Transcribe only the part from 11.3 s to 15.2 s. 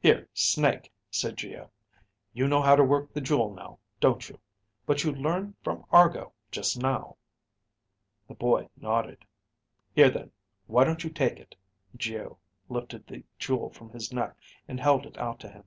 it?" Geo lifted the jewel from his neck and held it